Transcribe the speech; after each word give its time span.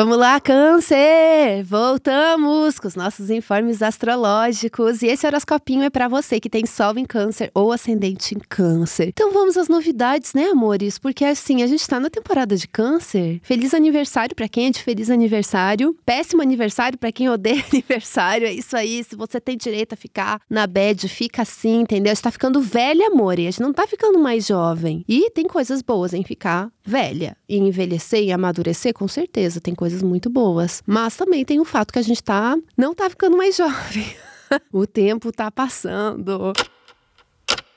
Vamos 0.00 0.16
lá, 0.16 0.40
Câncer! 0.40 1.62
Voltamos 1.62 2.78
com 2.78 2.88
os 2.88 2.94
nossos 2.94 3.28
informes 3.28 3.82
astrológicos. 3.82 5.02
E 5.02 5.08
esse 5.08 5.26
horoscopinho 5.26 5.82
é 5.82 5.90
para 5.90 6.08
você 6.08 6.40
que 6.40 6.48
tem 6.48 6.64
Sol 6.64 6.96
em 6.96 7.04
Câncer 7.04 7.50
ou 7.54 7.70
Ascendente 7.70 8.34
em 8.34 8.38
Câncer. 8.38 9.08
Então 9.08 9.30
vamos 9.30 9.58
às 9.58 9.68
novidades, 9.68 10.32
né, 10.32 10.46
amores? 10.46 10.98
Porque 10.98 11.22
assim, 11.22 11.62
a 11.62 11.66
gente 11.66 11.86
tá 11.86 12.00
na 12.00 12.08
temporada 12.08 12.56
de 12.56 12.66
Câncer. 12.66 13.40
Feliz 13.42 13.74
aniversário 13.74 14.34
para 14.34 14.48
quem 14.48 14.68
é 14.68 14.70
de 14.70 14.82
feliz 14.82 15.10
aniversário. 15.10 15.94
Péssimo 16.06 16.40
aniversário 16.40 16.96
para 16.96 17.12
quem 17.12 17.28
odeia 17.28 17.62
aniversário. 17.70 18.46
É 18.46 18.52
isso 18.54 18.74
aí. 18.74 19.04
Se 19.04 19.14
você 19.14 19.38
tem 19.38 19.54
direito 19.54 19.92
a 19.92 19.96
ficar 19.96 20.40
na 20.48 20.66
bad, 20.66 21.06
fica 21.10 21.42
assim, 21.42 21.80
entendeu? 21.80 22.10
A 22.10 22.14
gente 22.14 22.24
tá 22.24 22.30
ficando 22.30 22.62
velha, 22.62 23.08
amor. 23.08 23.38
E 23.38 23.46
a 23.46 23.50
gente 23.50 23.60
não 23.60 23.74
tá 23.74 23.86
ficando 23.86 24.18
mais 24.18 24.46
jovem. 24.46 25.04
E 25.06 25.30
tem 25.32 25.46
coisas 25.46 25.82
boas 25.82 26.14
em 26.14 26.24
ficar 26.24 26.72
velha. 26.82 27.36
E 27.46 27.58
envelhecer 27.58 28.24
e 28.24 28.32
amadurecer, 28.32 28.94
com 28.94 29.06
certeza. 29.06 29.60
Tem 29.60 29.74
coisas 29.74 29.89
muito 30.02 30.30
boas. 30.30 30.82
Mas 30.86 31.16
também 31.16 31.44
tem 31.44 31.60
o 31.60 31.64
fato 31.64 31.92
que 31.92 31.98
a 31.98 32.02
gente 32.02 32.22
tá 32.22 32.56
não 32.76 32.94
tá 32.94 33.08
ficando 33.10 33.36
mais 33.36 33.56
jovem. 33.56 34.06
o 34.72 34.86
tempo 34.86 35.32
tá 35.32 35.50
passando. 35.50 36.52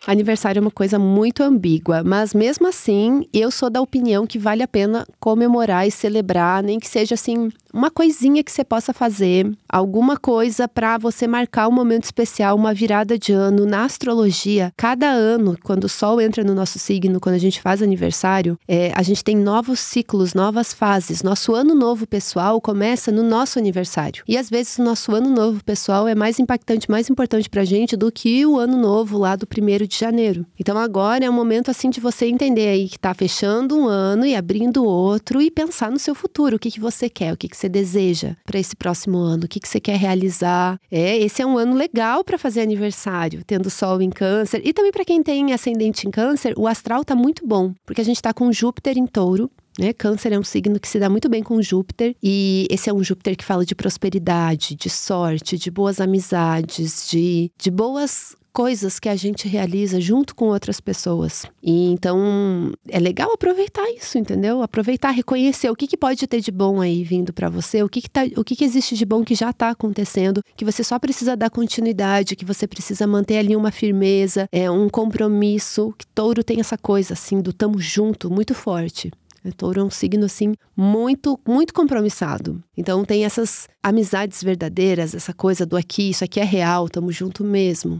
Aniversário 0.05 0.59
é 0.59 0.61
uma 0.61 0.71
coisa 0.71 0.99
muito 0.99 1.41
ambígua, 1.41 2.03
mas 2.03 2.33
mesmo 2.33 2.67
assim, 2.67 3.25
eu 3.33 3.49
sou 3.49 3.69
da 3.69 3.79
opinião 3.79 4.27
que 4.27 4.37
vale 4.37 4.61
a 4.61 4.67
pena 4.67 5.07
comemorar 5.17 5.87
e 5.87 5.91
celebrar, 5.91 6.61
nem 6.61 6.77
que 6.77 6.87
seja 6.89 7.15
assim, 7.15 7.49
uma 7.73 7.89
coisinha 7.89 8.43
que 8.43 8.51
você 8.51 8.63
possa 8.63 8.93
fazer, 8.93 9.51
alguma 9.67 10.15
coisa 10.15 10.67
para 10.67 10.99
você 10.99 11.25
marcar 11.25 11.67
um 11.67 11.71
momento 11.71 12.03
especial, 12.03 12.55
uma 12.55 12.73
virada 12.73 13.17
de 13.17 13.33
ano 13.33 13.65
na 13.65 13.83
astrologia. 13.83 14.71
Cada 14.77 15.07
ano, 15.07 15.57
quando 15.63 15.85
o 15.85 15.89
Sol 15.89 16.21
entra 16.21 16.43
no 16.43 16.53
nosso 16.53 16.77
signo, 16.77 17.19
quando 17.19 17.35
a 17.35 17.39
gente 17.39 17.59
faz 17.59 17.81
aniversário, 17.81 18.59
é, 18.67 18.91
a 18.93 19.01
gente 19.01 19.23
tem 19.23 19.35
novos 19.35 19.79
ciclos, 19.79 20.35
novas 20.35 20.71
fases. 20.71 21.23
Nosso 21.23 21.55
ano 21.55 21.73
novo 21.73 22.05
pessoal 22.05 22.61
começa 22.61 23.11
no 23.11 23.23
nosso 23.23 23.57
aniversário. 23.57 24.23
E 24.27 24.37
às 24.37 24.49
vezes 24.49 24.77
o 24.77 24.83
nosso 24.83 25.15
ano 25.15 25.29
novo 25.29 25.63
pessoal 25.63 26.07
é 26.07 26.13
mais 26.13 26.39
impactante, 26.39 26.91
mais 26.91 27.09
importante 27.09 27.49
pra 27.49 27.65
gente 27.65 27.97
do 27.97 28.11
que 28.11 28.45
o 28.45 28.59
ano 28.59 28.77
novo 28.77 29.17
lá 29.17 29.35
do 29.35 29.47
primeiro 29.47 29.87
de 29.87 29.97
janeiro. 29.97 30.45
Então 30.59 30.77
agora 30.77 31.25
é 31.25 31.29
um 31.29 31.33
momento 31.33 31.71
assim 31.71 31.89
de 31.89 31.99
você 31.99 32.27
entender 32.27 32.67
aí 32.67 32.87
que 32.87 32.99
tá 32.99 33.15
fechando 33.15 33.75
um 33.75 33.87
ano 33.87 34.27
e 34.27 34.35
abrindo 34.35 34.85
outro 34.85 35.41
e 35.41 35.49
pensar 35.49 35.89
no 35.89 35.97
seu 35.97 36.13
futuro, 36.13 36.57
o 36.57 36.59
que, 36.59 36.69
que 36.69 36.79
você 36.79 37.09
quer, 37.09 37.33
o 37.33 37.37
que, 37.37 37.49
que 37.49 37.62
você 37.63 37.69
deseja 37.69 38.35
para 38.45 38.59
esse 38.59 38.75
próximo 38.75 39.17
ano, 39.17 39.45
o 39.45 39.47
que, 39.47 39.59
que 39.59 39.67
você 39.67 39.79
quer 39.79 39.97
realizar. 39.97 40.79
É, 40.91 41.17
esse 41.17 41.41
é 41.41 41.45
um 41.45 41.57
ano 41.57 41.75
legal 41.75 42.23
para 42.23 42.37
fazer 42.37 42.61
aniversário, 42.61 43.43
tendo 43.45 43.69
Sol 43.69 44.01
em 44.01 44.09
Câncer. 44.09 44.61
E 44.63 44.73
também 44.73 44.91
para 44.91 45.05
quem 45.05 45.23
tem 45.23 45.53
ascendente 45.53 46.07
em 46.07 46.11
Câncer, 46.11 46.53
o 46.57 46.67
astral 46.67 47.05
tá 47.05 47.15
muito 47.15 47.47
bom, 47.47 47.73
porque 47.85 48.01
a 48.01 48.05
gente 48.05 48.17
está 48.17 48.33
com 48.33 48.51
Júpiter 48.51 48.97
em 48.97 49.05
Touro. 49.05 49.49
Né? 49.79 49.91
Câncer 49.93 50.33
é 50.33 50.39
um 50.39 50.43
signo 50.43 50.79
que 50.79 50.87
se 50.87 50.99
dá 50.99 51.09
muito 51.09 51.29
bem 51.29 51.41
com 51.41 51.61
Júpiter, 51.61 52.15
e 52.21 52.67
esse 52.69 52.89
é 52.89 52.93
um 52.93 53.03
Júpiter 53.03 53.35
que 53.35 53.45
fala 53.45 53.65
de 53.65 53.73
prosperidade, 53.73 54.75
de 54.75 54.89
sorte, 54.89 55.57
de 55.57 55.71
boas 55.71 55.99
amizades, 55.99 57.07
de, 57.09 57.51
de 57.57 57.71
boas 57.71 58.35
coisas 58.53 58.99
que 58.99 59.09
a 59.09 59.15
gente 59.15 59.47
realiza 59.47 59.99
junto 59.99 60.35
com 60.35 60.45
outras 60.45 60.79
pessoas. 60.79 61.45
E 61.61 61.91
então 61.91 62.71
é 62.87 62.99
legal 62.99 63.33
aproveitar 63.33 63.89
isso, 63.89 64.17
entendeu? 64.17 64.61
Aproveitar, 64.61 65.09
reconhecer 65.09 65.69
o 65.71 65.75
que, 65.75 65.87
que 65.87 65.97
pode 65.97 66.25
ter 66.27 66.39
de 66.39 66.51
bom 66.51 66.79
aí 66.79 67.03
vindo 67.03 67.33
para 67.33 67.49
você, 67.49 67.81
o 67.81 67.89
que 67.89 68.01
que, 68.01 68.09
tá, 68.09 68.21
o 68.37 68.43
que 68.43 68.55
que 68.55 68.63
existe 68.63 68.95
de 68.95 69.05
bom 69.05 69.23
que 69.23 69.33
já 69.33 69.49
está 69.49 69.71
acontecendo, 69.71 70.43
que 70.55 70.63
você 70.63 70.83
só 70.83 70.99
precisa 70.99 71.35
dar 71.35 71.49
continuidade, 71.49 72.35
que 72.35 72.45
você 72.45 72.67
precisa 72.67 73.07
manter 73.07 73.39
ali 73.39 73.55
uma 73.55 73.71
firmeza, 73.71 74.47
é 74.51 74.69
um 74.69 74.87
compromisso. 74.87 75.93
Que 75.97 76.05
touro 76.07 76.43
tem 76.43 76.59
essa 76.59 76.77
coisa 76.77 77.13
assim 77.13 77.41
do 77.41 77.51
tamo 77.51 77.79
junto, 77.79 78.29
muito 78.29 78.53
forte. 78.53 79.11
Touro 79.57 79.81
é 79.81 79.83
um 79.83 79.89
signo 79.89 80.25
assim 80.25 80.53
muito, 80.77 81.39
muito 81.45 81.73
compromissado. 81.73 82.63
Então 82.77 83.03
tem 83.03 83.25
essas 83.25 83.67
amizades 83.81 84.41
verdadeiras, 84.41 85.13
essa 85.13 85.33
coisa 85.33 85.65
do 85.65 85.75
aqui, 85.75 86.11
isso 86.11 86.23
aqui 86.23 86.39
é 86.39 86.45
real, 86.45 86.87
tamo 86.87 87.11
junto 87.11 87.43
mesmo. 87.43 87.99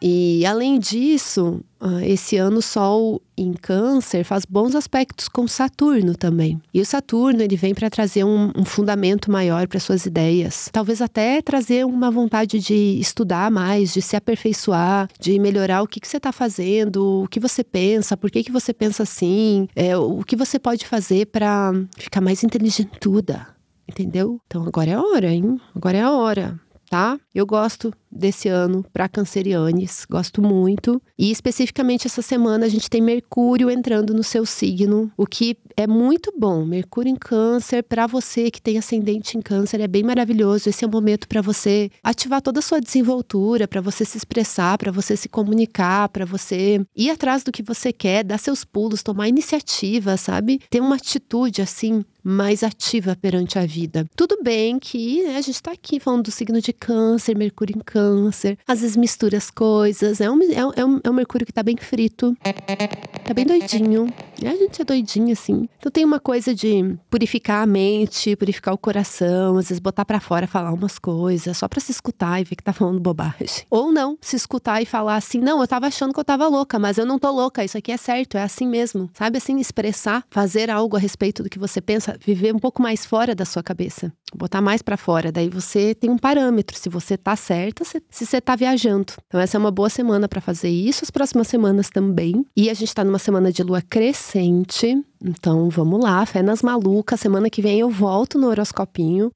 E 0.00 0.46
além 0.46 0.78
disso, 0.78 1.60
ah, 1.78 2.04
esse 2.04 2.36
ano 2.36 2.58
o 2.58 2.62
Sol 2.62 3.20
em 3.36 3.52
Câncer 3.52 4.24
faz 4.24 4.44
bons 4.44 4.74
aspectos 4.74 5.28
com 5.28 5.46
Saturno 5.46 6.14
também. 6.14 6.60
E 6.72 6.80
o 6.80 6.86
Saturno 6.86 7.42
ele 7.42 7.56
vem 7.56 7.74
para 7.74 7.90
trazer 7.90 8.24
um, 8.24 8.50
um, 8.56 8.64
fundamento 8.64 9.30
maior 9.30 9.66
para 9.66 9.80
suas 9.80 10.06
ideias, 10.06 10.68
talvez 10.72 11.02
até 11.02 11.42
trazer 11.42 11.84
uma 11.84 12.10
vontade 12.10 12.58
de 12.60 12.98
estudar 12.98 13.50
mais, 13.50 13.92
de 13.92 14.00
se 14.00 14.16
aperfeiçoar, 14.16 15.08
de 15.18 15.38
melhorar 15.38 15.82
o 15.82 15.86
que, 15.86 16.00
que 16.00 16.08
você 16.08 16.16
está 16.16 16.32
fazendo, 16.32 17.22
o 17.24 17.28
que 17.28 17.40
você 17.40 17.62
pensa, 17.62 18.16
por 18.16 18.30
que, 18.30 18.42
que 18.42 18.52
você 18.52 18.72
pensa 18.72 19.02
assim, 19.02 19.68
é, 19.74 19.96
o 19.96 20.22
que 20.22 20.36
você 20.36 20.58
pode 20.58 20.86
fazer 20.86 21.26
para 21.26 21.72
ficar 21.96 22.20
mais 22.20 22.42
inteligentuda, 22.42 23.46
entendeu? 23.88 24.40
Então 24.46 24.64
agora 24.66 24.90
é 24.90 24.94
a 24.94 25.02
hora, 25.02 25.32
hein? 25.32 25.60
Agora 25.74 25.98
é 25.98 26.02
a 26.02 26.12
hora 26.12 26.60
tá? 26.90 27.16
Eu 27.32 27.46
gosto 27.46 27.94
desse 28.10 28.48
ano 28.48 28.84
para 28.92 29.08
cancerianes, 29.08 30.04
gosto 30.10 30.42
muito. 30.42 31.00
E 31.16 31.30
especificamente 31.30 32.08
essa 32.08 32.20
semana 32.20 32.66
a 32.66 32.68
gente 32.68 32.90
tem 32.90 33.00
Mercúrio 33.00 33.70
entrando 33.70 34.12
no 34.12 34.24
seu 34.24 34.44
signo, 34.44 35.10
o 35.16 35.24
que 35.24 35.56
é 35.76 35.86
muito 35.86 36.32
bom. 36.36 36.66
Mercúrio 36.66 37.08
em 37.08 37.14
Câncer 37.14 37.84
para 37.84 38.08
você 38.08 38.50
que 38.50 38.60
tem 38.60 38.76
ascendente 38.76 39.38
em 39.38 39.40
Câncer 39.40 39.80
é 39.80 39.86
bem 39.86 40.02
maravilhoso. 40.02 40.68
Esse 40.68 40.84
é 40.84 40.88
o 40.88 40.90
momento 40.90 41.28
para 41.28 41.40
você 41.40 41.88
ativar 42.02 42.42
toda 42.42 42.58
a 42.58 42.62
sua 42.62 42.80
desenvoltura, 42.80 43.68
para 43.68 43.80
você 43.80 44.04
se 44.04 44.18
expressar, 44.18 44.76
para 44.76 44.90
você 44.90 45.16
se 45.16 45.28
comunicar, 45.28 46.08
para 46.08 46.24
você 46.24 46.84
ir 46.96 47.10
atrás 47.10 47.44
do 47.44 47.52
que 47.52 47.62
você 47.62 47.92
quer, 47.92 48.24
dar 48.24 48.38
seus 48.38 48.64
pulos, 48.64 49.04
tomar 49.04 49.28
iniciativa, 49.28 50.16
sabe? 50.16 50.60
Ter 50.68 50.80
uma 50.80 50.96
atitude 50.96 51.62
assim 51.62 52.04
mais 52.22 52.62
ativa 52.62 53.16
perante 53.20 53.58
a 53.58 53.66
vida. 53.66 54.06
Tudo 54.16 54.38
bem 54.42 54.78
que 54.78 55.22
né, 55.22 55.36
a 55.36 55.40
gente 55.40 55.56
está 55.56 55.72
aqui 55.72 56.00
falando 56.00 56.24
do 56.24 56.30
signo 56.30 56.60
de 56.60 56.72
câncer, 56.72 57.36
Mercúrio 57.36 57.76
em 57.76 57.80
câncer, 57.80 58.58
às 58.66 58.80
vezes 58.80 58.96
mistura 58.96 59.36
as 59.36 59.50
coisas, 59.50 60.20
é 60.20 60.30
um, 60.30 60.42
é 60.42 60.66
um, 60.66 60.72
é 60.76 60.84
um, 60.84 61.00
é 61.04 61.10
Mercúrio 61.10 61.46
que 61.46 61.52
está 61.52 61.62
bem 61.62 61.76
frito, 61.76 62.36
tá 63.24 63.34
bem 63.34 63.44
doidinho, 63.44 64.12
e 64.42 64.46
a 64.46 64.56
gente 64.56 64.80
é 64.80 64.84
doidinho 64.84 65.32
assim. 65.32 65.68
Então 65.78 65.90
tem 65.90 66.04
uma 66.04 66.20
coisa 66.20 66.54
de 66.54 66.96
purificar 67.08 67.62
a 67.62 67.66
mente, 67.66 68.36
purificar 68.36 68.74
o 68.74 68.78
coração, 68.78 69.58
às 69.58 69.68
vezes 69.68 69.78
botar 69.78 70.04
para 70.04 70.20
fora, 70.20 70.46
falar 70.46 70.72
umas 70.72 70.98
coisas, 70.98 71.56
só 71.56 71.68
para 71.68 71.80
se 71.80 71.92
escutar 71.92 72.40
e 72.40 72.44
ver 72.44 72.56
que 72.56 72.62
tá 72.62 72.72
falando 72.72 73.00
bobagem. 73.00 73.64
Ou 73.70 73.92
não, 73.92 74.16
se 74.20 74.36
escutar 74.36 74.80
e 74.80 74.86
falar 74.86 75.16
assim, 75.16 75.40
não, 75.40 75.60
eu 75.60 75.68
tava 75.68 75.86
achando 75.86 76.12
que 76.12 76.20
eu 76.20 76.24
tava 76.24 76.46
louca, 76.48 76.78
mas 76.78 76.98
eu 76.98 77.06
não 77.06 77.18
tô 77.18 77.30
louca, 77.30 77.64
isso 77.64 77.76
aqui 77.76 77.92
é 77.92 77.96
certo, 77.96 78.36
é 78.36 78.42
assim 78.42 78.66
mesmo. 78.66 79.10
Sabe 79.14 79.38
assim, 79.38 79.58
expressar, 79.58 80.24
fazer 80.30 80.70
algo 80.70 80.96
a 80.96 81.00
respeito 81.00 81.42
do 81.42 81.50
que 81.50 81.58
você 81.58 81.80
pensa 81.80 82.18
viver 82.24 82.54
um 82.54 82.58
pouco 82.58 82.82
mais 82.82 83.04
fora 83.04 83.34
da 83.34 83.44
sua 83.44 83.62
cabeça, 83.62 84.12
botar 84.34 84.60
mais 84.60 84.82
para 84.82 84.96
fora. 84.96 85.32
Daí 85.32 85.48
você 85.48 85.94
tem 85.94 86.10
um 86.10 86.18
parâmetro 86.18 86.76
se 86.76 86.88
você 86.88 87.16
tá 87.16 87.34
certa, 87.34 87.84
se, 87.84 88.02
se 88.10 88.26
você 88.26 88.40
tá 88.40 88.54
viajando. 88.54 89.12
Então 89.26 89.40
essa 89.40 89.56
é 89.56 89.58
uma 89.58 89.70
boa 89.70 89.88
semana 89.88 90.28
para 90.28 90.40
fazer 90.40 90.68
isso, 90.68 91.04
as 91.04 91.10
próximas 91.10 91.48
semanas 91.48 91.90
também. 91.90 92.44
E 92.56 92.70
a 92.70 92.74
gente 92.74 92.94
tá 92.94 93.04
numa 93.04 93.18
semana 93.18 93.50
de 93.52 93.62
lua 93.62 93.82
crescente. 93.82 95.02
Então 95.22 95.68
vamos 95.68 96.02
lá, 96.02 96.24
fé 96.26 96.42
nas 96.42 96.62
malucas. 96.62 97.20
Semana 97.20 97.50
que 97.50 97.62
vem 97.62 97.80
eu 97.80 97.90
volto 97.90 98.38
no 98.38 98.48
horoscopinho 98.48 99.30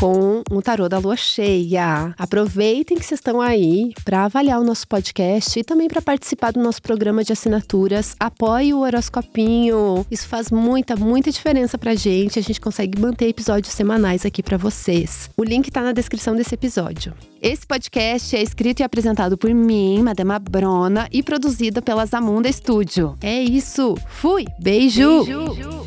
com 0.00 0.42
o 0.50 0.62
tarô 0.62 0.88
da 0.88 0.98
lua 0.98 1.14
cheia. 1.14 2.14
Aproveitem 2.16 2.96
que 2.96 3.04
vocês 3.04 3.20
estão 3.20 3.38
aí 3.38 3.92
para 4.02 4.24
avaliar 4.24 4.58
o 4.58 4.64
nosso 4.64 4.88
podcast 4.88 5.60
e 5.60 5.62
também 5.62 5.88
para 5.88 6.00
participar 6.00 6.52
do 6.52 6.62
nosso 6.62 6.80
programa 6.80 7.22
de 7.22 7.34
assinaturas. 7.34 8.16
Apoie 8.18 8.72
o 8.72 8.80
horoscopinho. 8.80 10.06
Isso 10.10 10.26
faz 10.26 10.50
muita, 10.50 10.96
muita 10.96 11.30
diferença 11.30 11.76
pra 11.76 11.94
gente. 11.94 12.38
A 12.38 12.42
gente 12.42 12.58
consegue 12.58 12.98
manter 12.98 13.28
episódios 13.28 13.74
semanais 13.74 14.24
aqui 14.24 14.42
para 14.42 14.56
vocês. 14.56 15.28
O 15.36 15.44
link 15.44 15.70
tá 15.70 15.82
na 15.82 15.92
descrição 15.92 16.34
desse 16.34 16.54
episódio. 16.54 17.12
Esse 17.42 17.66
podcast 17.66 18.34
é 18.34 18.42
escrito 18.42 18.80
e 18.80 18.82
apresentado 18.82 19.36
por 19.36 19.52
mim, 19.52 20.02
Madema 20.02 20.38
Brona, 20.38 21.08
e 21.12 21.22
produzido 21.22 21.82
pela 21.82 22.06
Zamunda 22.06 22.50
Studio. 22.50 23.18
É 23.20 23.38
isso. 23.42 23.94
Fui. 24.08 24.46
Beijo. 24.58 25.24
Beijo. 25.26 25.79